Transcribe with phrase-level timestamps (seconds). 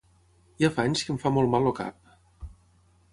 [0.63, 2.49] Ja fa anys que em fa molt mal el cap.